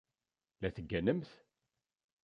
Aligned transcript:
La 0.61 0.69
tegganemt? 0.71 1.29